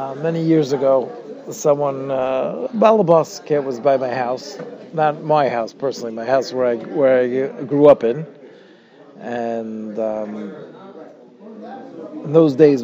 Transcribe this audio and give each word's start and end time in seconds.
Uh, 0.00 0.14
many 0.14 0.42
years 0.42 0.72
ago, 0.72 1.12
someone, 1.50 2.10
uh, 2.10 2.68
kid 3.44 3.58
was 3.58 3.78
by 3.78 3.98
my 3.98 4.08
house, 4.08 4.56
not 4.94 5.22
my 5.22 5.46
house 5.46 5.74
personally, 5.74 6.10
my 6.10 6.24
house 6.24 6.54
where 6.54 6.68
I 6.68 6.76
where 6.76 7.20
I 7.20 7.62
grew 7.64 7.86
up 7.86 8.02
in, 8.02 8.24
and 9.18 9.98
um, 9.98 10.54
in 12.24 12.32
those 12.32 12.54
days, 12.54 12.82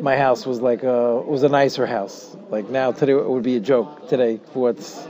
my 0.00 0.16
house 0.16 0.46
was 0.46 0.60
like 0.60 0.84
a 0.84 1.20
was 1.22 1.42
a 1.42 1.48
nicer 1.48 1.84
house. 1.84 2.36
Like 2.48 2.70
now, 2.70 2.92
today 2.92 3.14
it 3.14 3.28
would 3.28 3.42
be 3.42 3.56
a 3.56 3.60
joke. 3.60 4.08
Today, 4.08 4.36
what's 4.52 5.04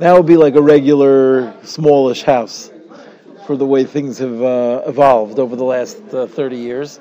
now 0.00 0.16
would 0.16 0.26
be 0.26 0.36
like 0.36 0.56
a 0.56 0.62
regular 0.62 1.54
smallish 1.62 2.24
house 2.24 2.72
for 3.46 3.56
the 3.56 3.66
way 3.66 3.84
things 3.84 4.18
have 4.18 4.42
uh, 4.42 4.82
evolved 4.86 5.38
over 5.38 5.54
the 5.54 5.64
last 5.64 6.02
uh, 6.12 6.26
thirty 6.26 6.56
years. 6.58 6.98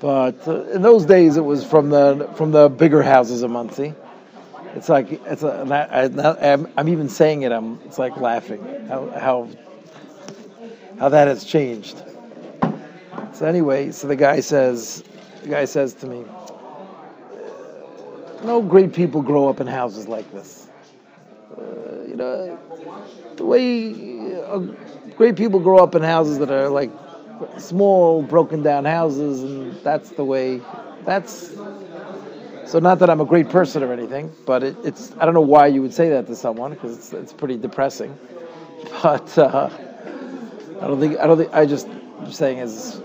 But 0.00 0.48
uh, 0.48 0.62
in 0.70 0.80
those 0.80 1.04
days, 1.04 1.36
it 1.36 1.44
was 1.44 1.62
from 1.62 1.90
the 1.90 2.30
from 2.34 2.52
the 2.52 2.70
bigger 2.70 3.02
houses 3.02 3.42
of 3.42 3.50
Monsey. 3.50 3.94
It's 4.74 4.88
like 4.88 5.12
it's 5.26 5.42
a, 5.42 5.66
I, 5.92 6.46
am 6.46 6.68
I'm 6.76 6.88
even 6.88 7.08
saying 7.08 7.42
it. 7.42 7.52
I'm 7.52 7.78
it's 7.84 7.98
like 7.98 8.16
laughing 8.16 8.64
how 8.88 9.10
how 9.10 9.48
how 10.98 11.08
that 11.10 11.28
has 11.28 11.44
changed. 11.44 12.02
So 13.34 13.44
anyway, 13.44 13.90
so 13.90 14.06
the 14.06 14.16
guy 14.16 14.40
says 14.40 15.04
the 15.42 15.48
guy 15.48 15.66
says 15.66 15.92
to 15.94 16.06
me, 16.06 16.24
"No 18.42 18.62
great 18.62 18.94
people 18.94 19.20
grow 19.20 19.48
up 19.48 19.60
in 19.60 19.66
houses 19.66 20.08
like 20.08 20.30
this. 20.32 20.68
Uh, 21.54 21.62
you 22.08 22.16
know, 22.16 22.58
the 23.36 23.44
way 23.44 24.34
uh, 24.44 24.58
great 25.16 25.36
people 25.36 25.60
grow 25.60 25.78
up 25.78 25.94
in 25.94 26.02
houses 26.02 26.38
that 26.38 26.50
are 26.50 26.70
like." 26.70 26.90
Small, 27.58 28.22
broken 28.22 28.62
down 28.62 28.84
houses, 28.84 29.42
and 29.42 29.72
that's 29.82 30.10
the 30.10 30.24
way. 30.24 30.60
That's 31.04 31.54
so. 32.66 32.78
Not 32.78 32.98
that 33.00 33.10
I'm 33.10 33.20
a 33.20 33.24
great 33.24 33.48
person 33.48 33.82
or 33.82 33.92
anything, 33.92 34.32
but 34.46 34.62
it, 34.62 34.76
it's. 34.84 35.12
I 35.18 35.24
don't 35.24 35.34
know 35.34 35.40
why 35.40 35.66
you 35.66 35.82
would 35.82 35.94
say 35.94 36.10
that 36.10 36.26
to 36.26 36.36
someone 36.36 36.72
because 36.72 36.96
it's 36.96 37.12
it's 37.12 37.32
pretty 37.32 37.56
depressing. 37.56 38.16
But 39.02 39.36
uh, 39.38 39.68
I 40.80 40.86
don't 40.86 40.98
think 40.98 41.18
I 41.18 41.26
don't 41.26 41.36
think 41.36 41.52
I 41.52 41.66
just 41.66 41.86
I'm 42.18 42.32
saying 42.32 42.60
as 42.60 43.00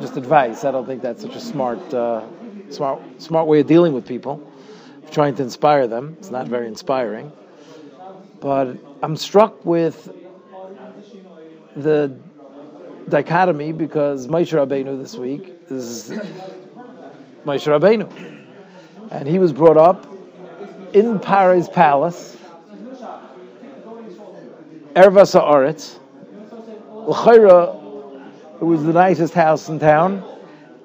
just 0.00 0.16
advice. 0.16 0.64
I 0.64 0.70
don't 0.70 0.86
think 0.86 1.02
that's 1.02 1.22
such 1.22 1.36
a 1.36 1.40
smart 1.40 1.78
uh, 1.92 2.22
smart 2.70 3.00
smart 3.18 3.46
way 3.46 3.60
of 3.60 3.66
dealing 3.66 3.92
with 3.92 4.06
people. 4.06 4.46
Trying 5.10 5.34
to 5.36 5.42
inspire 5.42 5.86
them. 5.88 6.16
It's 6.18 6.30
not 6.30 6.48
very 6.48 6.68
inspiring. 6.68 7.32
But 8.40 8.78
I'm 9.02 9.16
struck 9.16 9.64
with 9.64 10.08
the 11.76 12.16
dichotomy 13.10 13.72
because 13.72 14.28
Moshe 14.28 14.52
Rabbeinu 14.52 14.98
this 14.98 15.16
week 15.16 15.52
is 15.68 16.10
Moshe 17.44 17.66
Rabbeinu, 17.66 18.08
and 19.10 19.28
he 19.28 19.38
was 19.38 19.52
brought 19.52 19.76
up 19.76 20.06
in 20.94 21.18
Paro's 21.18 21.68
palace, 21.68 22.36
Ervas 24.94 25.38
Haaretz. 25.38 25.98
L'chayra, 27.06 27.76
it 28.60 28.64
was 28.64 28.84
the 28.84 28.92
nicest 28.92 29.34
house 29.34 29.68
in 29.68 29.78
town, 29.78 30.22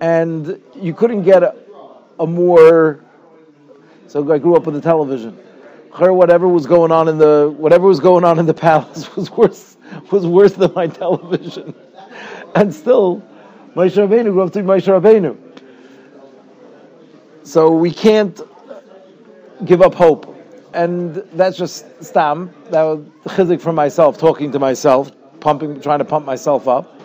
and 0.02 0.62
you 0.76 0.94
couldn't 0.94 1.24
get 1.24 1.44
a, 1.44 1.56
a 2.20 2.26
more. 2.26 3.04
So 4.08 4.32
I 4.32 4.38
grew 4.40 4.56
up 4.56 4.66
with 4.66 4.76
the 4.76 4.82
television. 4.82 5.34
Whatever 5.98 6.48
was 6.48 6.66
going 6.66 6.92
on 6.92 7.08
in 7.08 7.18
the 7.18 7.54
whatever 7.56 7.88
was 7.88 8.00
going 8.00 8.24
on 8.26 8.40
in 8.40 8.46
the 8.46 8.54
palace 8.66 9.16
was 9.16 9.32
worse 9.32 9.78
was 10.12 10.26
worse 10.26 10.54
than 10.54 10.74
my 10.74 10.88
television 10.88 11.74
and 12.62 12.74
still, 12.74 13.22
Moshe 13.76 13.96
Rabbeinu 13.96 14.32
grew 14.32 14.44
up 14.44 14.54
to 14.54 14.62
be 14.62 14.66
Moshe 14.66 14.88
Rabbeinu. 14.88 15.38
So 17.44 17.72
we 17.72 17.92
can't 17.92 18.40
give 19.66 19.82
up 19.82 19.94
hope. 19.94 20.34
And 20.74 21.16
that's 21.34 21.58
just 21.58 21.86
stam. 22.04 22.54
That 22.70 22.84
was 22.84 23.06
chizik 23.26 23.60
for 23.60 23.74
myself, 23.74 24.18
talking 24.18 24.54
to 24.54 24.60
myself, 24.60 25.12
pumping, 25.42 25.82
trying 25.82 26.00
to 26.00 26.06
pump 26.06 26.26
myself 26.26 26.68
up. 26.68 27.00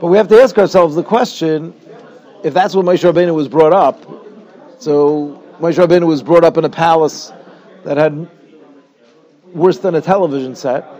But 0.00 0.06
we 0.06 0.16
have 0.18 0.28
to 0.28 0.40
ask 0.40 0.56
ourselves 0.58 0.94
the 0.94 1.02
question: 1.02 1.74
If 2.44 2.54
that's 2.54 2.74
what 2.74 2.84
Moshe 2.84 3.12
Rabbeinu 3.12 3.34
was 3.34 3.48
brought 3.48 3.72
up, 3.72 4.02
so 4.78 5.42
Moshe 5.60 5.84
Rabbeinu 5.84 6.06
was 6.06 6.22
brought 6.22 6.44
up 6.44 6.56
in 6.56 6.64
a 6.64 6.70
palace 6.70 7.32
that 7.84 7.96
had 7.96 8.28
worse 9.52 9.78
than 9.78 9.94
a 9.94 10.00
television 10.00 10.54
set. 10.54 10.95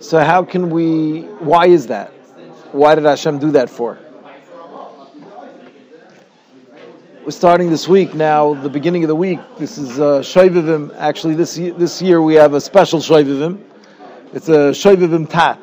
So 0.00 0.20
how 0.22 0.44
can 0.44 0.70
we? 0.70 1.22
Why 1.40 1.66
is 1.66 1.86
that? 1.86 2.10
Why 2.72 2.94
did 2.94 3.04
Hashem 3.04 3.38
do 3.38 3.52
that 3.52 3.70
for? 3.70 3.98
We're 7.24 7.30
starting 7.30 7.70
this 7.70 7.88
week 7.88 8.12
now. 8.12 8.52
The 8.52 8.68
beginning 8.68 9.02
of 9.04 9.08
the 9.08 9.14
week. 9.14 9.38
This 9.58 9.78
is 9.78 9.98
uh, 9.98 10.20
Shoivivim. 10.20 10.94
Actually, 10.98 11.34
this 11.36 11.56
year, 11.56 11.72
this 11.72 12.02
year 12.02 12.20
we 12.20 12.34
have 12.34 12.52
a 12.52 12.60
special 12.60 13.00
Shoivivim. 13.00 13.62
It's 14.34 14.48
a 14.48 14.72
Shoivivim 14.72 15.30
Tat 15.30 15.58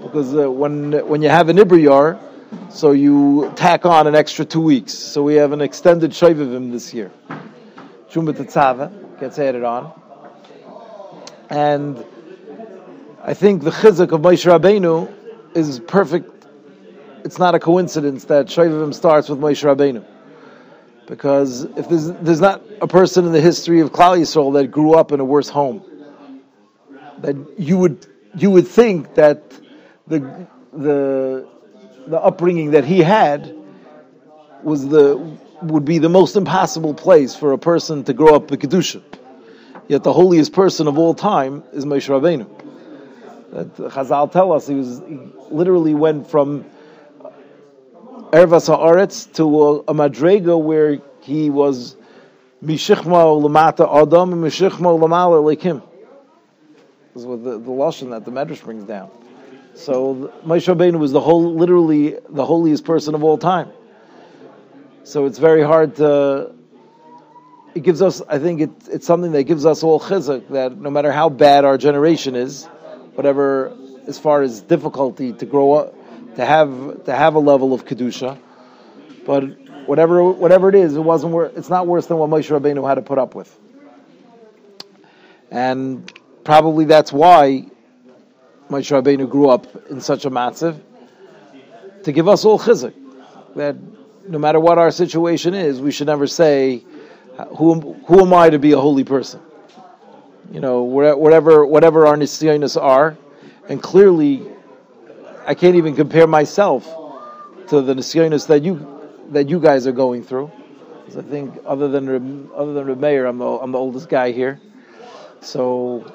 because 0.00 0.34
uh, 0.34 0.48
when 0.50 0.92
when 1.08 1.22
you 1.22 1.28
have 1.28 1.48
an 1.48 1.56
Ibriyar, 1.56 2.20
so 2.70 2.92
you 2.92 3.52
tack 3.56 3.84
on 3.84 4.06
an 4.06 4.14
extra 4.14 4.44
two 4.44 4.60
weeks. 4.60 4.92
So 4.92 5.22
we 5.22 5.34
have 5.34 5.52
an 5.52 5.60
extended 5.60 6.12
Shoivivim 6.12 6.70
this 6.70 6.94
year. 6.94 7.10
Shumba 8.10 8.32
Tetzava 8.32 9.18
gets 9.18 9.38
added 9.38 9.64
on, 9.64 9.92
and 11.48 12.04
I 13.22 13.34
think 13.34 13.64
the 13.64 13.70
chizuk 13.70 14.12
of 14.12 14.22
Moshe 14.22 14.46
Rabbeinu 14.46 15.12
is 15.54 15.78
perfect. 15.80 16.46
It's 17.22 17.38
not 17.38 17.54
a 17.54 17.58
coincidence 17.58 18.24
that 18.24 18.46
Shovavim 18.46 18.94
starts 18.94 19.28
with 19.28 19.38
Moshe 19.38 19.62
Rabbeinu. 19.62 20.02
Because 21.06 21.64
if 21.64 21.86
there's, 21.88 22.10
there's 22.12 22.40
not 22.40 22.62
a 22.80 22.86
person 22.86 23.26
in 23.26 23.32
the 23.32 23.40
history 23.40 23.80
of 23.80 23.92
Klal 23.92 24.18
Yisrael 24.18 24.54
that 24.54 24.68
grew 24.68 24.94
up 24.94 25.12
in 25.12 25.20
a 25.20 25.24
worse 25.24 25.50
home, 25.50 25.82
that 27.18 27.36
you 27.58 27.76
would 27.76 28.06
you 28.36 28.50
would 28.50 28.66
think 28.66 29.16
that 29.16 29.52
the 30.06 30.46
the 30.72 31.46
the 32.06 32.18
upbringing 32.18 32.70
that 32.70 32.84
he 32.84 33.00
had 33.00 33.54
was 34.62 34.88
the 34.88 35.36
would 35.60 35.84
be 35.84 35.98
the 35.98 36.08
most 36.08 36.36
impossible 36.36 36.94
place 36.94 37.36
for 37.36 37.52
a 37.52 37.58
person 37.58 38.02
to 38.04 38.14
grow 38.14 38.34
up 38.34 38.50
in 38.50 38.58
kedusha. 38.58 39.02
Yet 39.88 40.04
the 40.04 40.12
holiest 40.12 40.54
person 40.54 40.86
of 40.86 40.96
all 40.96 41.12
time 41.12 41.64
is 41.72 41.84
Moshe 41.84 42.08
Rabbeinu 42.08 42.69
that 43.52 43.74
Chazal 43.76 44.30
tell 44.30 44.52
us 44.52 44.66
he 44.66 44.74
was 44.74 45.02
he 45.06 45.18
literally 45.50 45.94
went 45.94 46.30
from 46.30 46.64
Ervas 48.32 48.68
Haaretz 48.68 49.32
to 49.34 49.62
a, 49.62 49.78
a 49.80 49.94
Madrega 49.94 50.60
where 50.60 50.98
he 51.20 51.50
was 51.50 51.96
Mishichma 52.64 53.42
Lamata 53.42 54.02
Adam 54.02 54.32
and 54.32 54.44
Mishichma 54.44 54.98
Lamala 54.98 55.60
him. 55.60 55.82
This 57.14 57.22
is 57.22 57.26
what 57.26 57.42
the, 57.42 57.58
the 57.58 57.70
lashon 57.70 58.10
that 58.10 58.24
the 58.24 58.30
Medrash 58.30 58.62
brings 58.62 58.84
down. 58.84 59.10
So 59.74 60.32
Moshe 60.44 60.72
Rabbeinu 60.72 60.98
was 60.98 61.10
the 61.10 61.20
whole, 61.20 61.54
literally 61.54 62.16
the 62.28 62.44
holiest 62.44 62.84
person 62.84 63.14
of 63.14 63.24
all 63.24 63.38
time. 63.38 63.70
So 65.04 65.26
it's 65.26 65.38
very 65.38 65.62
hard 65.62 65.96
to. 65.96 66.54
It 67.74 67.82
gives 67.82 68.02
us, 68.02 68.20
I 68.28 68.38
think, 68.38 68.60
it, 68.60 68.70
it's 68.88 69.06
something 69.06 69.32
that 69.32 69.44
gives 69.44 69.64
us 69.64 69.82
all 69.82 70.00
chizuk 70.00 70.48
that 70.48 70.76
no 70.76 70.90
matter 70.90 71.10
how 71.10 71.28
bad 71.28 71.64
our 71.64 71.78
generation 71.78 72.34
is, 72.36 72.68
whatever 73.14 73.76
as 74.06 74.18
far 74.18 74.42
as 74.42 74.60
difficulty 74.60 75.32
to 75.32 75.46
grow 75.46 75.72
up, 75.72 75.94
to 76.36 76.44
have 76.44 77.04
to 77.04 77.14
have 77.14 77.34
a 77.34 77.38
level 77.38 77.72
of 77.72 77.84
kedusha, 77.84 78.38
but 79.26 79.44
whatever 79.86 80.30
whatever 80.30 80.68
it 80.68 80.74
is, 80.74 80.96
it 80.96 81.00
wasn't 81.00 81.32
wor- 81.32 81.52
it's 81.56 81.70
not 81.70 81.86
worse 81.86 82.06
than 82.06 82.18
what 82.18 82.30
Moshe 82.30 82.48
Rabbeinu 82.50 82.86
had 82.86 82.94
to 82.94 83.02
put 83.02 83.18
up 83.18 83.34
with, 83.34 83.56
and 85.50 86.12
probably 86.44 86.84
that's 86.84 87.12
why 87.12 87.66
Moshe 88.68 88.90
Rabbeinu 88.90 89.28
grew 89.28 89.48
up 89.48 89.66
in 89.90 90.00
such 90.00 90.24
a 90.24 90.30
massive 90.30 90.80
to 92.04 92.12
give 92.12 92.28
us 92.28 92.44
all 92.44 92.58
chizuk 92.58 92.94
that 93.56 93.76
no 94.28 94.38
matter 94.38 94.60
what 94.60 94.78
our 94.78 94.90
situation 94.90 95.54
is, 95.54 95.80
we 95.80 95.90
should 95.90 96.06
never 96.06 96.26
say, 96.26 96.84
"Who 97.56 97.96
who 98.06 98.20
am 98.20 98.32
I 98.32 98.50
to 98.50 98.58
be 98.58 98.72
a 98.72 98.78
holy 98.78 99.04
person?" 99.04 99.40
You 100.50 100.60
know, 100.60 100.82
whatever 100.82 101.64
whatever 101.66 102.06
our 102.06 102.16
nisyonis 102.16 102.80
are, 102.80 103.16
and 103.68 103.82
clearly, 103.82 104.46
I 105.46 105.54
can't 105.54 105.76
even 105.76 105.94
compare 105.96 106.26
myself 106.26 106.84
to 107.68 107.80
the 107.80 107.94
nisyonis 107.94 108.46
that 108.48 108.62
you 108.62 109.00
that 109.30 109.48
you 109.48 109.60
guys 109.60 109.86
are 109.86 109.92
going 109.92 110.22
through. 110.24 110.50
I 111.16 111.22
think 111.22 111.58
other 111.66 111.88
than 111.88 112.50
other 112.54 112.72
than 112.72 112.86
Remeir, 112.86 113.28
I'm 113.28 113.38
the, 113.38 113.46
I'm 113.46 113.72
the 113.72 113.78
oldest 113.78 114.08
guy 114.08 114.30
here. 114.30 114.60
So, 115.40 116.12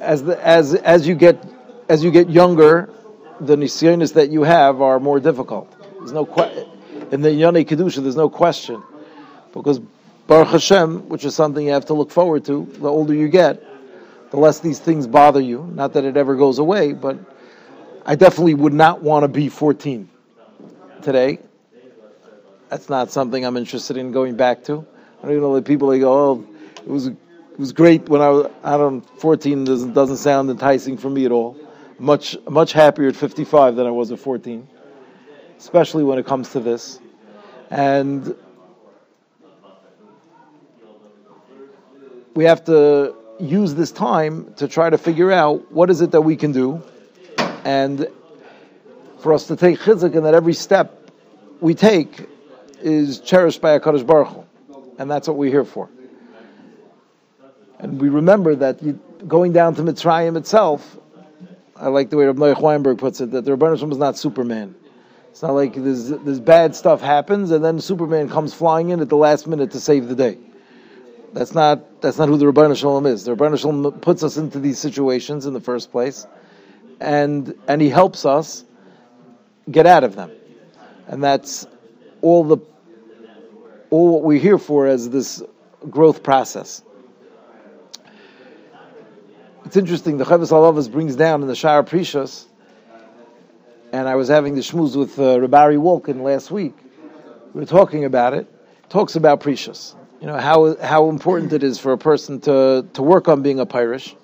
as 0.00 0.24
the, 0.24 0.44
as 0.44 0.74
as 0.74 1.06
you 1.06 1.14
get 1.14 1.44
as 1.88 2.02
you 2.02 2.10
get 2.10 2.28
younger, 2.28 2.90
the 3.40 3.56
nisyonis 3.56 4.14
that 4.14 4.30
you 4.30 4.42
have 4.42 4.80
are 4.82 4.98
more 4.98 5.20
difficult. 5.20 5.72
There's 5.98 6.12
no 6.12 6.24
que- 6.24 6.66
in 7.12 7.20
the 7.20 7.28
Yonei 7.28 7.64
Kedusha. 7.64 8.02
There's 8.02 8.16
no 8.16 8.28
question 8.28 8.82
because 9.52 9.80
Baruch 10.30 10.50
Hashem, 10.50 11.08
which 11.08 11.24
is 11.24 11.34
something 11.34 11.66
you 11.66 11.72
have 11.72 11.86
to 11.86 11.94
look 11.94 12.12
forward 12.12 12.44
to, 12.44 12.64
the 12.78 12.86
older 12.86 13.12
you 13.12 13.26
get, 13.26 13.60
the 14.30 14.36
less 14.36 14.60
these 14.60 14.78
things 14.78 15.08
bother 15.08 15.40
you. 15.40 15.68
Not 15.74 15.94
that 15.94 16.04
it 16.04 16.16
ever 16.16 16.36
goes 16.36 16.60
away, 16.60 16.92
but 16.92 17.18
I 18.06 18.14
definitely 18.14 18.54
would 18.54 18.72
not 18.72 19.02
want 19.02 19.24
to 19.24 19.28
be 19.28 19.48
14 19.48 20.08
today. 21.02 21.40
That's 22.68 22.88
not 22.88 23.10
something 23.10 23.44
I'm 23.44 23.56
interested 23.56 23.96
in 23.96 24.12
going 24.12 24.36
back 24.36 24.62
to. 24.66 24.86
I 25.18 25.22
don't 25.22 25.32
even 25.32 25.42
know 25.42 25.56
the 25.56 25.62
people 25.62 25.88
that 25.88 25.98
go, 25.98 26.12
oh, 26.12 26.48
it 26.76 26.86
was 26.86 27.08
it 27.08 27.16
was 27.58 27.72
great 27.72 28.08
when 28.08 28.20
I 28.20 28.28
was 28.28 28.52
I 28.62 28.76
don't 28.76 29.02
14 29.18 29.64
doesn't 29.64 29.94
doesn't 29.94 30.18
sound 30.18 30.48
enticing 30.48 30.96
for 30.96 31.10
me 31.10 31.24
at 31.24 31.32
all. 31.32 31.56
Much 31.98 32.36
much 32.48 32.72
happier 32.72 33.08
at 33.08 33.16
55 33.16 33.74
than 33.74 33.84
I 33.84 33.90
was 33.90 34.12
at 34.12 34.20
14, 34.20 34.68
especially 35.58 36.04
when 36.04 36.20
it 36.20 36.24
comes 36.24 36.52
to 36.52 36.60
this. 36.60 37.00
And 37.70 38.36
we 42.34 42.44
have 42.44 42.64
to 42.64 43.14
use 43.38 43.74
this 43.74 43.90
time 43.90 44.52
to 44.54 44.68
try 44.68 44.90
to 44.90 44.98
figure 44.98 45.32
out 45.32 45.72
what 45.72 45.90
is 45.90 46.00
it 46.00 46.10
that 46.12 46.20
we 46.20 46.36
can 46.36 46.52
do, 46.52 46.82
and 47.64 48.06
for 49.18 49.32
us 49.32 49.46
to 49.48 49.56
take 49.56 49.78
chizuk, 49.78 50.14
and 50.14 50.24
that 50.24 50.34
every 50.34 50.54
step 50.54 51.10
we 51.60 51.74
take 51.74 52.28
is 52.80 53.20
cherished 53.20 53.60
by 53.60 53.78
Hakadosh 53.78 54.06
Baruch 54.06 54.28
Hu, 54.28 54.44
and 54.98 55.10
that's 55.10 55.28
what 55.28 55.36
we're 55.36 55.50
here 55.50 55.64
for. 55.64 55.88
And 57.78 58.00
we 58.00 58.08
remember 58.08 58.54
that 58.56 58.82
you, 58.82 59.00
going 59.26 59.52
down 59.52 59.74
to 59.76 59.82
Mitzrayim 59.82 60.36
itself, 60.36 60.98
I 61.76 61.88
like 61.88 62.10
the 62.10 62.18
way 62.18 62.26
Rabbi 62.26 62.40
Noach 62.40 62.60
Weinberg 62.60 62.98
puts 62.98 63.22
it, 63.22 63.30
that 63.30 63.46
the 63.46 63.56
Rebbeinu 63.56 63.90
is 63.90 63.98
not 63.98 64.18
Superman. 64.18 64.74
It's 65.30 65.42
not 65.42 65.52
like 65.52 65.74
this, 65.74 66.08
this 66.08 66.38
bad 66.38 66.74
stuff 66.76 67.00
happens 67.00 67.50
and 67.52 67.64
then 67.64 67.80
Superman 67.80 68.28
comes 68.28 68.52
flying 68.52 68.90
in 68.90 69.00
at 69.00 69.08
the 69.08 69.16
last 69.16 69.46
minute 69.46 69.70
to 69.70 69.80
save 69.80 70.08
the 70.08 70.14
day. 70.14 70.36
That's 71.32 71.54
not 71.54 72.00
that's 72.00 72.18
not 72.18 72.28
who 72.28 72.36
the 72.36 72.46
Ribono 72.46 72.76
Shel 72.76 73.00
Olam 73.00 73.06
is. 73.06 73.24
The 73.24 73.36
Ribono 73.36 73.58
Shel 73.58 73.72
Olam 73.72 74.00
puts 74.00 74.22
us 74.22 74.36
into 74.36 74.58
these 74.58 74.78
situations 74.78 75.46
in 75.46 75.52
the 75.52 75.60
first 75.60 75.92
place, 75.92 76.26
and 77.00 77.54
and 77.68 77.80
he 77.80 77.88
helps 77.88 78.24
us 78.24 78.64
get 79.70 79.86
out 79.86 80.02
of 80.02 80.16
them, 80.16 80.32
and 81.06 81.22
that's 81.22 81.66
all 82.20 82.42
the 82.42 82.58
all 83.90 84.12
what 84.12 84.22
we're 84.22 84.40
here 84.40 84.58
for 84.58 84.86
as 84.86 85.08
this 85.10 85.42
growth 85.88 86.22
process. 86.22 86.82
It's 89.64 89.76
interesting. 89.76 90.18
The 90.18 90.24
Chovos 90.24 90.50
Halevavos 90.50 90.90
brings 90.90 91.14
down 91.14 91.42
in 91.42 91.48
the 91.48 91.54
Shara 91.54 91.86
Prishus, 91.88 92.46
and 93.92 94.08
I 94.08 94.16
was 94.16 94.26
having 94.26 94.56
the 94.56 94.62
shmooze 94.62 94.96
with 94.96 95.16
uh, 95.18 95.38
Rabari 95.38 95.78
Wolkin 95.78 96.22
last 96.22 96.50
week. 96.50 96.74
We 97.54 97.60
were 97.60 97.66
talking 97.66 98.04
about 98.04 98.34
it 98.34 98.48
talks 98.88 99.14
about 99.14 99.40
Prishus 99.40 99.94
you 100.20 100.26
know 100.26 100.36
how 100.36 100.76
how 100.76 101.08
important 101.08 101.52
it 101.52 101.62
is 101.62 101.78
for 101.78 101.92
a 101.92 101.98
person 101.98 102.40
to 102.40 102.86
to 102.92 103.02
work 103.02 103.28
on 103.28 103.42
being 103.42 103.58
a 103.58 103.66
pirish. 103.66 104.14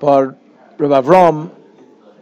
But 0.00 0.38
Rav 0.78 1.04
Avram 1.04 1.50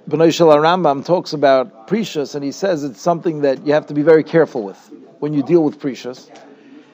Benoy 0.08 0.32
Shel 0.32 0.48
Rambam 0.48 1.04
talks 1.04 1.32
about 1.32 1.88
prishus, 1.88 2.34
and 2.34 2.44
he 2.44 2.52
says 2.52 2.84
it's 2.84 3.00
something 3.00 3.42
that 3.42 3.66
you 3.66 3.72
have 3.72 3.86
to 3.86 3.94
be 3.94 4.02
very 4.02 4.24
careful 4.24 4.62
with 4.62 4.90
when 5.20 5.32
you 5.32 5.42
deal 5.42 5.64
with 5.64 5.78
prishus. 5.78 6.28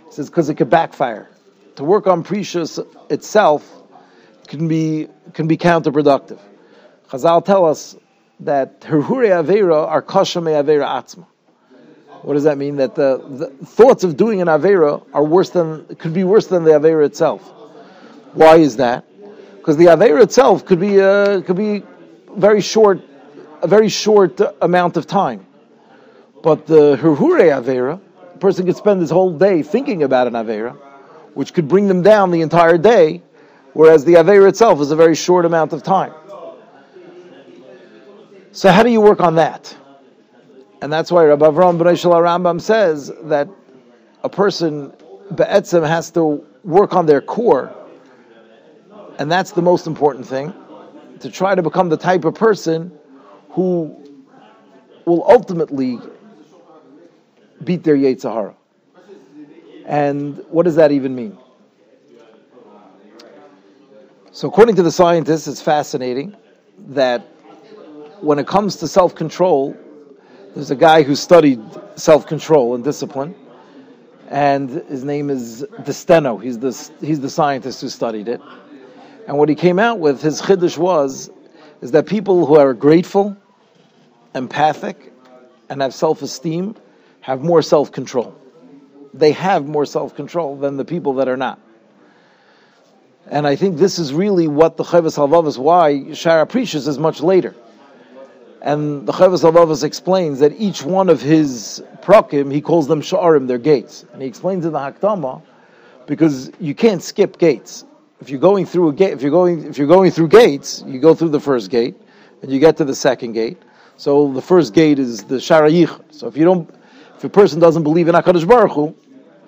He 0.06 0.12
says 0.12 0.31
because 0.31 0.49
it 0.49 0.55
could 0.55 0.71
backfire. 0.71 1.29
To 1.76 1.85
work 1.85 2.06
on 2.06 2.23
prishus 2.23 2.79
itself 3.11 3.69
can 4.47 4.69
be 4.69 5.09
can 5.32 5.49
be 5.49 5.56
counterproductive. 5.56 6.38
Chazal 7.09 7.44
tell 7.44 7.65
us 7.65 7.97
that 8.41 8.81
herhure 8.82 9.29
avera 9.43 9.88
are 9.88 10.03
kasha 10.03 10.41
me 10.41 10.53
avera 10.53 10.87
atzma. 10.87 11.26
What 12.25 12.32
does 12.32 12.44
that 12.44 12.56
mean? 12.56 12.76
That 12.76 12.94
the, 12.94 13.19
the 13.19 13.67
thoughts 13.67 14.03
of 14.03 14.17
doing 14.17 14.41
an 14.41 14.49
avera 14.49 15.05
are 15.12 15.23
worse 15.23 15.50
than 15.50 15.85
could 15.97 16.15
be 16.15 16.25
worse 16.25 16.47
than 16.47 16.65
the 16.65 16.71
avera 16.71 17.05
itself. 17.05 17.43
Why 18.32 18.56
is 18.56 18.76
that? 18.76 19.05
Because 19.59 19.76
the 19.76 19.87
avera 19.87 20.23
itself 20.23 20.65
could 20.65 20.81
be 20.81 21.03
uh, 21.03 21.43
could 21.43 21.56
be 21.56 21.82
very 22.35 22.62
short, 22.62 23.03
a 23.61 23.69
very 23.69 23.91
short 23.91 24.41
amount 24.62 24.97
of 24.97 25.06
time. 25.06 25.44
But 26.43 26.67
the 26.67 26.97
herhure 26.97 27.41
avera, 27.41 28.00
a 28.35 28.38
person 28.38 28.65
could 28.65 28.76
spend 28.76 29.03
his 29.03 29.11
whole 29.11 29.37
day 29.37 29.62
thinking 29.62 30.03
about 30.03 30.26
an 30.26 30.32
avera, 30.32 30.79
which 31.35 31.53
could 31.53 31.69
bring 31.69 31.88
them 31.88 32.00
down 32.00 32.31
the 32.31 32.41
entire 32.41 32.79
day, 32.79 33.23
whereas 33.75 34.06
the 34.06 34.15
avera 34.15 34.49
itself 34.49 34.81
is 34.81 34.91
a 34.91 34.97
very 34.97 35.15
short 35.15 35.44
amount 35.44 35.75
of 35.75 35.82
time. 35.82 36.15
So 38.53 38.71
how 38.71 38.82
do 38.82 38.88
you 38.88 39.03
work 39.03 39.21
on 39.21 39.35
that? 39.35 39.76
And 40.84 40.92
that's 40.92 41.10
why 41.10 41.25
Rabbi 41.25 41.46
Avram 41.46 41.78
B'nai 41.78 41.96
Rambam 41.96 42.60
says 42.60 43.10
that 43.22 43.48
a 44.22 44.28
person 44.28 44.92
be'etzem 45.34 45.88
has 45.88 46.10
to 46.10 46.46
work 46.62 46.92
on 46.92 47.06
their 47.06 47.22
core, 47.22 47.75
and 49.19 49.32
that's 49.32 49.52
the 49.52 49.62
most 49.62 49.86
important 49.86 50.26
thing, 50.26 50.52
to 51.20 51.31
try 51.31 51.54
to 51.54 51.62
become 51.62 51.88
the 51.88 51.96
type 51.96 52.26
of 52.26 52.34
person 52.34 52.92
who 53.48 53.96
will 55.06 55.25
ultimately 55.26 55.98
beat 57.64 57.82
their 57.82 57.96
Yetzer 57.96 58.30
Hara. 58.30 58.54
And 59.87 60.44
what 60.50 60.64
does 60.64 60.76
that 60.76 60.92
even 60.92 61.14
mean? 61.14 61.38
So, 64.32 64.48
according 64.48 64.76
to 64.76 64.82
the 64.82 64.92
scientists, 64.92 65.48
it's 65.48 65.62
fascinating 65.62 66.37
that 66.88 67.22
when 68.20 68.38
it 68.38 68.46
comes 68.46 68.76
to 68.76 68.87
self 68.87 69.14
control, 69.14 69.75
there's 70.54 70.70
a 70.70 70.76
guy 70.76 71.02
who 71.02 71.16
studied 71.16 71.60
self 71.96 72.26
control 72.26 72.74
and 72.74 72.84
discipline, 72.84 73.34
and 74.28 74.70
his 74.70 75.04
name 75.04 75.28
is 75.28 75.66
DeSteno. 75.80 76.42
He's 76.42 76.58
the, 76.58 76.90
he's 77.04 77.20
the 77.20 77.30
scientist 77.30 77.80
who 77.80 77.88
studied 77.88 78.28
it. 78.28 78.40
And 79.26 79.36
what 79.36 79.48
he 79.48 79.54
came 79.54 79.78
out 79.78 79.98
with, 79.98 80.22
his 80.22 80.40
chiddush 80.40 80.78
was, 80.78 81.30
is 81.80 81.90
that 81.90 82.06
people 82.06 82.46
who 82.46 82.56
are 82.56 82.72
grateful, 82.72 83.36
empathic, 84.34 85.12
and 85.68 85.82
have 85.82 85.92
self 85.92 86.22
esteem 86.22 86.76
have 87.20 87.42
more 87.42 87.62
self 87.62 87.90
control. 87.90 88.36
They 89.12 89.32
have 89.32 89.66
more 89.66 89.86
self 89.86 90.14
control 90.14 90.56
than 90.56 90.76
the 90.76 90.84
people 90.84 91.14
that 91.14 91.28
are 91.28 91.36
not. 91.36 91.58
And 93.26 93.46
I 93.46 93.56
think 93.56 93.78
this 93.78 93.98
is 93.98 94.12
really 94.12 94.46
what 94.46 94.76
the 94.76 94.84
Chovos 94.84 95.16
Halevavos, 95.16 95.58
why 95.58 95.94
Shara 96.10 96.46
Prishus 96.46 96.86
is 96.86 96.98
much 96.98 97.20
later. 97.20 97.56
And 98.64 99.06
the 99.06 99.12
Chovos 99.12 99.44
Halevavos 99.44 99.84
explains 99.84 100.38
that 100.38 100.58
each 100.58 100.82
one 100.82 101.11
of 101.11 101.20
his 101.20 101.82
prakim, 102.00 102.50
he 102.50 102.62
calls 102.62 102.88
them 102.88 103.02
sha'arim, 103.02 103.46
their 103.46 103.58
gates. 103.58 104.06
And 104.14 104.22
he 104.22 104.26
explains 104.26 104.64
in 104.64 104.72
the 104.72 104.78
Hakdama, 104.78 105.43
because 106.06 106.50
you 106.58 106.75
can't 106.75 107.02
skip 107.02 107.37
gates. 107.37 107.84
If 108.22 108.31
you're 108.31 108.40
going 108.40 108.64
through 108.64 108.88
a 108.88 108.93
gate, 108.94 109.12
if 109.12 109.20
you're 109.20 109.31
going, 109.31 109.66
if 109.66 109.76
you're 109.76 109.87
going 109.87 110.11
through 110.11 110.28
gates, 110.28 110.82
you 110.87 110.99
go 110.99 111.14
through 111.14 111.28
the 111.28 111.40
first 111.40 111.70
gate, 111.70 111.94
and 112.40 112.50
you 112.50 112.58
get 112.58 112.78
to 112.78 112.87
the 112.87 112.94
second 112.94 113.32
gate. 113.32 113.58
So 113.99 114.32
the 114.32 114.40
first 114.40 114.72
gate 114.72 114.99
is 114.99 115.25
the 115.25 115.37
Sharayich. 115.37 116.14
So 116.14 116.26
if 116.26 116.34
you 116.34 116.44
don't, 116.44 116.70
if 117.16 117.22
a 117.22 117.28
person 117.28 117.61
doesn't 117.61 117.82
believe 117.82 118.08
in 118.08 118.14
Hakadosh 118.14 118.49
Baruch 118.49 118.72
Hu, 118.72 118.94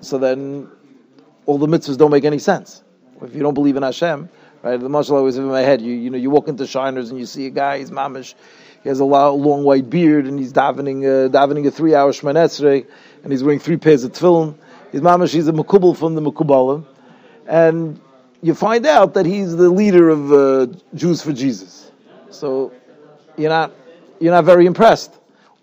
so 0.02 0.18
then 0.18 0.68
all 1.46 1.56
the 1.56 1.66
mitzvahs 1.66 1.96
don't 1.96 2.10
make 2.10 2.24
any 2.26 2.38
sense. 2.38 2.84
If 3.22 3.34
you 3.34 3.40
don't 3.40 3.54
believe 3.54 3.76
in 3.76 3.82
Hashem, 3.82 4.28
right? 4.62 4.78
The 4.78 4.88
mashal 4.88 5.12
always 5.12 5.38
in 5.38 5.46
my 5.46 5.62
head. 5.62 5.80
You 5.80 5.94
you 5.94 6.10
know 6.10 6.18
you 6.18 6.28
walk 6.28 6.48
into 6.48 6.66
shiners 6.66 7.10
and 7.10 7.18
you 7.18 7.24
see 7.24 7.46
a 7.46 7.50
guy, 7.50 7.78
he's 7.78 7.90
mamish, 7.90 8.34
he 8.86 8.88
has 8.88 9.00
a 9.00 9.04
long 9.04 9.64
white 9.64 9.90
beard 9.90 10.26
and 10.26 10.38
he's 10.38 10.52
davening, 10.52 11.02
uh, 11.02 11.28
davening 11.28 11.66
a 11.66 11.72
three 11.72 11.96
hour 11.96 12.12
Shemoneh 12.12 12.44
Esrei 12.46 12.86
and 13.24 13.32
he's 13.32 13.42
wearing 13.42 13.58
three 13.58 13.78
pairs 13.78 14.04
of 14.04 14.12
tefillin. 14.12 14.54
His 14.92 15.02
mama, 15.02 15.26
she's 15.26 15.48
a 15.48 15.52
makubal 15.52 15.96
from 15.96 16.14
the 16.14 16.20
Makubalim. 16.20 16.86
And 17.48 18.00
you 18.42 18.54
find 18.54 18.86
out 18.86 19.14
that 19.14 19.26
he's 19.26 19.56
the 19.56 19.70
leader 19.70 20.08
of 20.08 20.32
uh, 20.32 20.72
Jews 20.94 21.20
for 21.20 21.32
Jesus. 21.32 21.90
So 22.30 22.72
you're 23.36 23.50
not, 23.50 23.72
you're 24.20 24.32
not 24.32 24.44
very 24.44 24.66
impressed. 24.66 25.12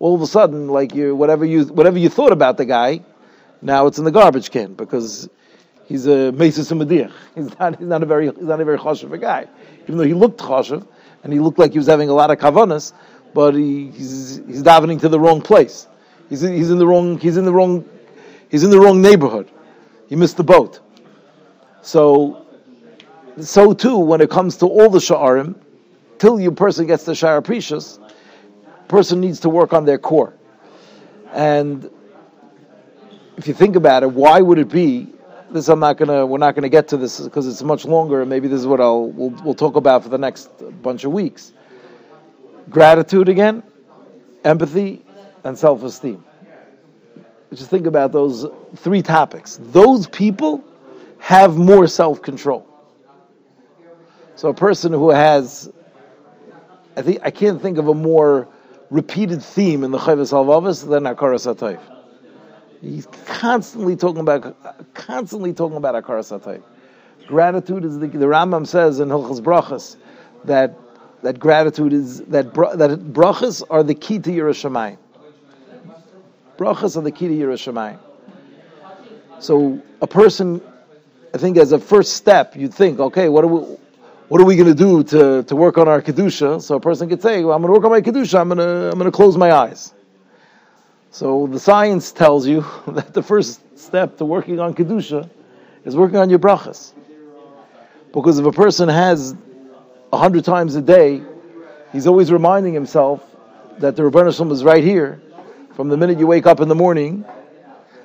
All 0.00 0.14
of 0.14 0.20
a 0.20 0.26
sudden, 0.26 0.68
like 0.68 0.94
you, 0.94 1.16
whatever 1.16 1.46
you, 1.46 1.64
whatever 1.64 1.98
you 1.98 2.10
thought 2.10 2.32
about 2.32 2.58
the 2.58 2.66
guy, 2.66 3.00
now 3.62 3.86
it's 3.86 3.96
in 3.96 4.04
the 4.04 4.12
garbage 4.12 4.50
can 4.50 4.74
because 4.74 5.30
he's 5.86 6.06
a 6.06 6.30
Mesis 6.32 6.70
Medich. 6.76 7.10
He's 7.34 7.58
not, 7.58 7.78
he's 7.78 7.88
not 7.88 8.02
a 8.02 8.06
very, 8.06 8.26
he's 8.26 8.36
not 8.42 8.60
a 8.60 8.66
very 8.66 8.76
choshev 8.76 9.18
guy. 9.18 9.48
Even 9.84 9.96
though 9.96 10.04
he 10.04 10.12
looked 10.12 10.40
choshev 10.40 10.86
and 11.22 11.32
he 11.32 11.40
looked 11.40 11.58
like 11.58 11.72
he 11.72 11.78
was 11.78 11.86
having 11.86 12.10
a 12.10 12.12
lot 12.12 12.30
of 12.30 12.38
kavanas, 12.38 12.92
but 13.34 13.54
he, 13.54 13.90
he's, 13.90 14.40
he's 14.46 14.62
davening 14.62 15.00
to 15.00 15.08
the 15.08 15.18
wrong 15.18 15.42
place. 15.42 15.88
He's, 16.30 16.40
he's 16.40 16.70
in 16.70 16.78
the 16.78 16.86
wrong, 16.86 17.18
he's 17.18 17.36
in 17.36 17.44
the 17.44 17.52
wrong, 17.52 17.86
he's 18.48 18.62
in 18.62 18.70
the 18.70 18.80
wrong 18.80 19.02
neighborhood. 19.02 19.50
He 20.08 20.16
missed 20.16 20.36
the 20.36 20.44
boat. 20.44 20.80
So, 21.82 22.46
so 23.40 23.74
too, 23.74 23.98
when 23.98 24.20
it 24.20 24.30
comes 24.30 24.56
to 24.58 24.66
all 24.66 24.88
the 24.88 25.00
sha'arim, 25.00 25.56
till 26.18 26.40
your 26.40 26.52
person 26.52 26.86
gets 26.86 27.04
the 27.04 27.12
sha'ar 27.12 27.42
prishus, 27.42 27.98
person 28.88 29.20
needs 29.20 29.40
to 29.40 29.48
work 29.48 29.72
on 29.72 29.84
their 29.84 29.98
core. 29.98 30.34
And 31.32 31.90
if 33.36 33.48
you 33.48 33.54
think 33.54 33.74
about 33.74 34.04
it, 34.04 34.12
why 34.12 34.40
would 34.40 34.58
it 34.58 34.68
be? 34.68 35.08
This 35.50 35.68
I'm 35.68 35.78
not 35.78 35.98
gonna. 35.98 36.26
We're 36.26 36.38
not 36.38 36.56
gonna 36.56 36.68
get 36.68 36.88
to 36.88 36.96
this 36.96 37.20
because 37.20 37.46
it's 37.46 37.62
much 37.62 37.84
longer. 37.84 38.20
And 38.20 38.30
maybe 38.30 38.48
this 38.48 38.60
is 38.60 38.66
what 38.66 38.80
I'll 38.80 39.08
we'll, 39.08 39.30
we'll 39.44 39.54
talk 39.54 39.76
about 39.76 40.02
for 40.02 40.08
the 40.08 40.18
next 40.18 40.50
bunch 40.82 41.04
of 41.04 41.12
weeks 41.12 41.52
gratitude 42.70 43.28
again, 43.28 43.62
empathy, 44.44 45.02
and 45.44 45.58
self 45.58 45.82
esteem. 45.82 46.24
Just 47.52 47.70
think 47.70 47.86
about 47.86 48.12
those 48.12 48.46
three 48.76 49.02
topics. 49.02 49.58
Those 49.60 50.08
people 50.08 50.64
have 51.18 51.56
more 51.56 51.86
self 51.86 52.22
control. 52.22 52.66
So 54.36 54.48
a 54.48 54.54
person 54.54 54.92
who 54.92 55.10
has, 55.10 55.72
I 56.96 57.02
think 57.02 57.20
I 57.22 57.30
can't 57.30 57.62
think 57.62 57.78
of 57.78 57.88
a 57.88 57.94
more 57.94 58.48
repeated 58.90 59.42
theme 59.42 59.84
in 59.84 59.90
the 59.90 59.98
Chovos 59.98 60.32
Halevavos 60.32 60.88
than 60.88 61.04
Akara 61.04 61.36
Satayv. 61.36 61.80
He's 62.80 63.06
constantly 63.26 63.96
talking 63.96 64.20
about, 64.20 64.94
constantly 64.94 65.52
talking 65.52 65.76
about 65.76 66.02
Akaras. 66.02 66.62
Gratitude 67.26 67.84
is 67.84 67.98
the, 67.98 68.08
the 68.08 68.26
Rambam 68.26 68.66
says 68.66 69.00
in 69.00 69.08
Hilchas 69.08 69.40
Brachas 69.40 69.96
that 70.44 70.76
that 71.24 71.40
gratitude 71.40 71.94
is 71.94 72.20
that 72.24 72.52
that 72.52 72.90
brachas 73.12 73.62
are 73.70 73.82
the 73.82 73.94
key 73.94 74.18
to 74.18 74.30
Yiras 74.30 74.60
Shamayim. 74.62 74.98
Brachas 76.58 76.98
are 76.98 77.00
the 77.00 77.10
key 77.10 77.28
to 77.28 77.34
Yiras 77.34 77.64
Shamayim. 77.64 77.98
So 79.42 79.82
a 80.02 80.06
person, 80.06 80.60
I 81.32 81.38
think, 81.38 81.56
as 81.56 81.72
a 81.72 81.78
first 81.78 82.12
step, 82.12 82.54
you'd 82.54 82.74
think, 82.74 83.00
okay, 83.00 83.30
what 83.30 83.42
are 83.42 83.48
we, 83.48 83.60
what 84.28 84.40
are 84.40 84.44
we 84.44 84.54
going 84.54 84.68
to 84.68 84.74
do 84.74 85.02
to 85.04 85.42
to 85.44 85.56
work 85.56 85.78
on 85.78 85.88
our 85.88 86.02
kedusha? 86.02 86.60
So 86.60 86.76
a 86.76 86.80
person 86.80 87.08
could 87.08 87.22
say, 87.22 87.42
well, 87.42 87.56
I'm 87.56 87.62
going 87.62 87.72
to 87.72 87.78
work 87.78 87.84
on 87.84 87.90
my 87.90 88.02
kedusha. 88.02 88.38
I'm 88.38 88.48
going 88.48 88.58
to 88.58 88.90
I'm 88.90 88.98
going 88.98 89.10
to 89.10 89.16
close 89.16 89.38
my 89.38 89.50
eyes. 89.50 89.94
So 91.10 91.46
the 91.46 91.58
science 91.58 92.12
tells 92.12 92.46
you 92.46 92.66
that 92.88 93.14
the 93.14 93.22
first 93.22 93.78
step 93.78 94.18
to 94.18 94.26
working 94.26 94.60
on 94.60 94.74
kedusha 94.74 95.30
is 95.86 95.96
working 95.96 96.18
on 96.18 96.28
your 96.28 96.38
brachas. 96.38 96.92
Because 98.12 98.38
if 98.38 98.44
a 98.44 98.52
person 98.52 98.90
has 98.90 99.34
a 100.14 100.16
hundred 100.16 100.44
times 100.44 100.76
a 100.76 100.80
day, 100.80 101.22
he's 101.92 102.06
always 102.06 102.30
reminding 102.30 102.72
himself 102.72 103.20
that 103.78 103.96
the 103.96 104.02
Ribono 104.02 104.34
Shel 104.34 104.46
Olam 104.46 104.52
is 104.52 104.62
right 104.62 104.82
here. 104.82 105.20
From 105.74 105.88
the 105.88 105.96
minute 105.96 106.20
you 106.20 106.28
wake 106.28 106.46
up 106.46 106.60
in 106.60 106.68
the 106.68 106.74
morning, 106.74 107.24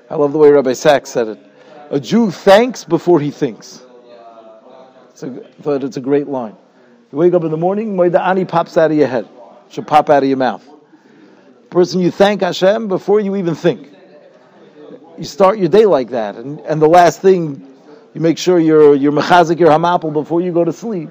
I 0.10 0.16
love 0.16 0.34
the 0.34 0.39
way 0.39 0.50
Rabbi 0.50 0.74
Sacks 0.74 1.12
said 1.12 1.28
it. 1.28 1.39
A 1.92 2.00
Jew 2.00 2.32
thanks 2.32 2.84
before 2.84 3.20
he 3.20 3.30
thinks. 3.30 3.84
It's 5.12 5.22
a, 5.22 5.28
I 5.28 5.62
thought 5.62 5.84
it's 5.84 5.98
a 5.98 6.01
great 6.01 6.28
line. 6.28 6.56
You 7.12 7.20
wake 7.20 7.34
up 7.34 7.44
in 7.44 7.51
the 7.51 7.58
morning, 7.58 7.96
Moida 7.96 8.20
Ani 8.20 8.44
pops 8.44 8.75
out 8.75 8.89
of 8.89 8.98
your 8.98 9.08
head. 9.08 9.25
it 9.25 9.74
Should 9.74 9.86
pop 9.86 10.10
out 10.10 10.24
of 10.24 10.30
your 10.30 10.38
mouth. 10.38 10.68
Person 11.70 12.00
you 12.00 12.10
thank 12.10 12.42
Hashem 12.42 12.88
before 12.88 13.20
you 13.20 13.36
even 13.36 13.54
think. 13.54 13.88
You 15.20 15.25
start 15.25 15.60
your 15.60 15.70
day 15.70 15.86
like 15.86 16.10
that, 16.10 16.38
and, 16.38 16.60
and 16.62 16.82
the 16.82 16.89
last 16.89 17.22
thing 17.22 17.68
you 18.16 18.22
make 18.22 18.39
sure 18.39 18.58
you're 18.58 18.96
you're 18.96 19.12
mechazik 19.12 19.60
your 19.60 19.70
hamapel 19.70 20.12
before 20.12 20.42
you 20.42 20.51
go 20.51 20.63
to 20.63 20.74
sleep, 20.74 21.10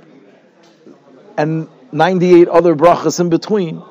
and 1.38 1.68
98 1.92 2.48
other 2.48 2.74
brachas 2.74 3.20
in 3.20 3.30
between. 3.30 3.82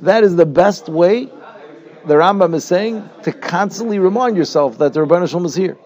That 0.00 0.24
is 0.24 0.34
the 0.34 0.46
best 0.46 0.88
way. 0.88 1.26
The 1.26 2.14
Rambam 2.14 2.54
is 2.54 2.64
saying 2.64 3.08
to 3.22 3.32
constantly 3.32 4.00
remind 4.00 4.36
yourself 4.36 4.78
that 4.78 4.92
the 4.94 5.00
Ribono 5.00 5.30
Shel 5.30 5.40
Olam 5.40 5.46
is 5.46 5.54
here. 5.54 5.78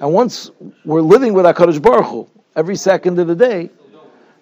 And 0.00 0.12
once 0.12 0.50
we're 0.84 1.02
living 1.02 1.34
with 1.34 1.44
Hakadosh 1.44 1.82
Baruch 1.82 2.06
Hu 2.06 2.30
every 2.54 2.76
second 2.76 3.18
of 3.18 3.26
the 3.26 3.34
day, 3.34 3.70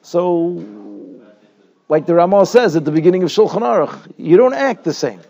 so 0.02 0.64
like 1.88 2.06
the 2.06 2.14
Ramah 2.14 2.47
says 2.47 2.76
at 2.76 2.85
the 2.85 2.92
beginning 2.92 3.23
of 3.23 3.30
Shulchan 3.30 3.62
Aruch, 3.62 4.12
you 4.18 4.37
don't 4.37 4.54
act 4.54 4.85
the 4.85 4.94
same. 4.94 5.21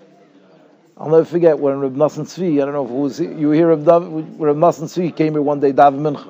I'll 0.97 1.11
never 1.11 1.25
forget 1.25 1.59
when 1.59 1.79
Reb 1.79 1.95
Nassan 1.95 2.25
Tzvi, 2.25 2.61
I 2.61 2.65
don't 2.65 2.75
know 2.75 2.85
if 2.85 2.91
it 2.91 2.95
was 2.95 3.21
you 3.21 3.51
hear 3.51 3.71
of 3.71 3.85
Dav, 3.85 4.05
Reb 4.05 4.57
Nassan 4.57 4.85
Tzvi 4.85 5.15
came 5.15 5.33
here 5.33 5.43
one 5.43 5.61
day, 5.61 5.73
Dav 5.73 5.95
Mincha. 5.95 6.27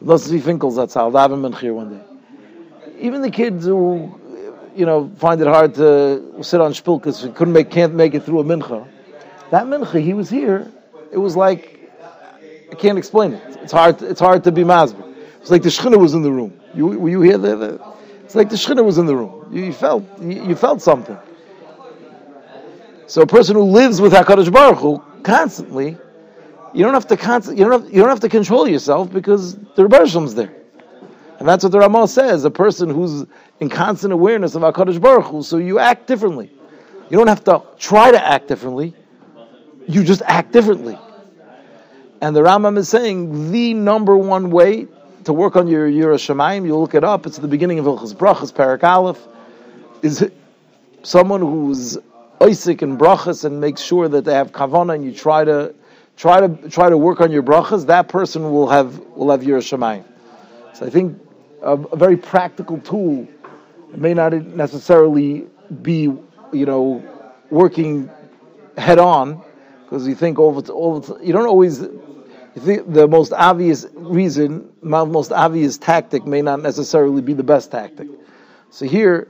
Reb 0.00 0.08
Nassan 0.08 0.32
Tzvi 0.32 0.40
Finkels, 0.40 0.76
that's 0.76 0.94
how, 0.94 1.10
Mincha 1.10 1.58
here 1.58 1.74
one 1.74 1.98
day. 1.98 2.11
Even 3.02 3.20
the 3.20 3.30
kids 3.30 3.64
who, 3.64 4.14
you 4.76 4.86
know, 4.86 5.10
find 5.16 5.40
it 5.40 5.48
hard 5.48 5.74
to 5.74 6.40
sit 6.40 6.60
on 6.60 6.72
Shpilkas, 6.72 7.34
couldn't 7.34 7.52
make, 7.52 7.68
can't 7.68 7.94
make 7.94 8.14
it 8.14 8.22
through 8.22 8.38
a 8.38 8.44
Mincha. 8.44 8.86
That 9.50 9.66
Mincha, 9.66 10.00
he 10.00 10.14
was 10.14 10.30
here, 10.30 10.70
it 11.10 11.18
was 11.18 11.34
like, 11.34 11.90
I 12.70 12.76
can't 12.76 12.96
explain 12.96 13.32
it. 13.32 13.56
It's 13.60 13.72
hard, 13.72 14.00
it's 14.02 14.20
hard 14.20 14.44
to 14.44 14.52
be 14.52 14.62
Masber. 14.62 15.14
It's 15.40 15.50
like 15.50 15.64
the 15.64 15.68
Shechina 15.68 15.98
was 15.98 16.14
in 16.14 16.22
the 16.22 16.30
room. 16.30 16.60
You, 16.74 16.86
were 16.86 17.08
you 17.08 17.20
here? 17.22 17.38
There? 17.38 17.80
It's 18.24 18.36
like 18.36 18.50
the 18.50 18.56
Shechina 18.56 18.84
was 18.84 18.98
in 18.98 19.06
the 19.06 19.16
room. 19.16 19.48
You, 19.50 19.64
you 19.64 19.72
felt, 19.72 20.04
you, 20.20 20.46
you 20.46 20.54
felt 20.54 20.80
something. 20.80 21.18
So 23.08 23.22
a 23.22 23.26
person 23.26 23.56
who 23.56 23.64
lives 23.64 24.00
with 24.00 24.12
Hakadosh 24.12 24.50
Baruch 24.52 24.78
Hu 24.78 25.02
constantly, 25.24 25.98
you 26.72 26.84
don't 26.84 26.94
have 26.94 27.08
to 27.08 27.16
constant, 27.16 27.58
you 27.58 27.64
don't 27.64 27.82
have, 27.82 27.92
you 27.92 28.00
don't 28.00 28.10
have 28.10 28.20
to 28.20 28.28
control 28.28 28.68
yourself 28.68 29.12
because 29.12 29.56
the 29.74 29.82
Rebbe 29.82 30.06
there, 30.34 30.61
and 31.42 31.48
that's 31.48 31.64
what 31.64 31.72
the 31.72 31.80
Ramah 31.80 32.06
says. 32.06 32.44
A 32.44 32.52
person 32.52 32.88
who's 32.88 33.26
in 33.58 33.68
constant 33.68 34.12
awareness 34.12 34.54
of 34.54 34.62
Hakadosh 34.62 35.00
Baruch 35.00 35.26
Hu, 35.26 35.42
so 35.42 35.56
you 35.56 35.80
act 35.80 36.06
differently. 36.06 36.52
You 37.10 37.18
don't 37.18 37.26
have 37.26 37.42
to 37.46 37.64
try 37.80 38.12
to 38.12 38.24
act 38.24 38.46
differently. 38.46 38.94
You 39.88 40.04
just 40.04 40.22
act 40.24 40.52
differently. 40.52 40.96
And 42.20 42.36
the 42.36 42.42
Rambam 42.42 42.78
is 42.78 42.88
saying 42.88 43.50
the 43.50 43.74
number 43.74 44.16
one 44.16 44.52
way 44.52 44.86
to 45.24 45.32
work 45.32 45.56
on 45.56 45.66
your 45.66 45.90
Yiras 45.90 46.32
Shamayim, 46.32 46.64
you 46.64 46.76
look 46.76 46.94
it 46.94 47.02
up. 47.02 47.26
It's 47.26 47.38
the 47.38 47.48
beginning 47.48 47.80
of 47.80 47.86
Hilchas 47.86 48.14
Brachas, 48.14 48.52
Parak 48.52 48.84
Aleph. 48.84 49.18
Is 50.02 50.30
someone 51.02 51.40
who's 51.40 51.98
Isaac 52.40 52.82
and 52.82 52.96
brachas 52.96 53.44
and 53.44 53.60
make 53.60 53.78
sure 53.78 54.06
that 54.06 54.24
they 54.24 54.34
have 54.34 54.52
kavana, 54.52 54.94
and 54.94 55.04
you 55.04 55.12
try 55.12 55.44
to 55.44 55.74
try 56.16 56.46
to 56.46 56.70
try 56.70 56.88
to 56.88 56.96
work 56.96 57.20
on 57.20 57.32
your 57.32 57.42
brachas, 57.42 57.86
that 57.86 58.06
person 58.06 58.52
will 58.52 58.68
have 58.68 58.96
will 59.16 59.32
have 59.32 59.40
Yiras 59.40 59.76
Shamayim. 59.76 60.04
So 60.74 60.86
I 60.86 60.90
think 60.90 61.20
a, 61.62 61.72
a 61.72 61.96
very 61.96 62.16
practical 62.16 62.78
tool. 62.78 63.26
It 63.92 63.98
may 63.98 64.14
not 64.14 64.32
necessarily 64.32 65.46
be 65.82 66.12
you 66.52 66.66
know 66.66 67.02
working 67.50 68.10
head 68.76 68.98
on 68.98 69.42
because 69.84 70.06
you 70.06 70.14
think 70.14 70.38
over 70.38 70.62
over 70.72 71.22
you 71.22 71.32
don't 71.32 71.46
always 71.46 71.80
you 71.80 72.60
think 72.60 72.92
the 72.92 73.08
most 73.08 73.32
obvious 73.32 73.86
reason, 73.94 74.70
my 74.82 75.04
most 75.04 75.32
obvious 75.32 75.78
tactic 75.78 76.26
may 76.26 76.42
not 76.42 76.60
necessarily 76.60 77.22
be 77.22 77.32
the 77.32 77.42
best 77.42 77.70
tactic. 77.70 78.08
So 78.70 78.86
here 78.86 79.28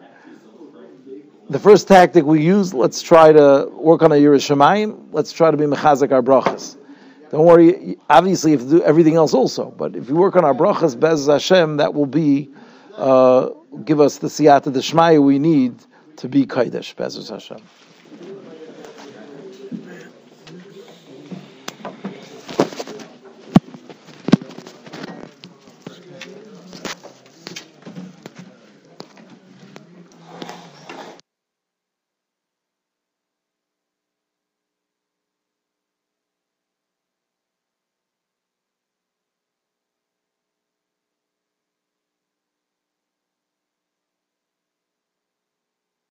the 1.48 1.58
first 1.58 1.86
tactic 1.86 2.24
we 2.24 2.42
use, 2.42 2.72
let's 2.72 3.02
try 3.02 3.32
to 3.32 3.68
work 3.72 4.02
on 4.02 4.10
a 4.10 4.16
Yiras 4.16 4.48
Shamayim. 4.48 5.08
Let's 5.12 5.32
try 5.32 5.50
to 5.50 5.56
be 5.56 5.64
mechazik 5.64 6.10
our 6.10 6.22
brachas. 6.22 6.76
Don't 7.32 7.46
worry. 7.46 7.96
Obviously, 8.10 8.50
you 8.52 8.58
have 8.58 8.68
to 8.68 8.78
do 8.78 8.82
everything 8.82 9.16
else 9.16 9.32
also. 9.32 9.70
But 9.70 9.96
if 9.96 10.10
you 10.10 10.14
work 10.14 10.36
on 10.36 10.44
our 10.44 10.52
brachas, 10.52 11.00
bez 11.00 11.26
Hashem, 11.26 11.78
that 11.78 11.94
will 11.94 12.06
be 12.06 12.50
uh, 12.94 13.48
give 13.86 14.00
us 14.00 14.18
the 14.18 14.28
siyata 14.28 14.70
the 14.70 15.20
we 15.20 15.38
need 15.38 15.74
to 16.16 16.28
be 16.28 16.44
kaidesh 16.44 16.94
bez 16.94 17.28
Hashem. 17.28 17.56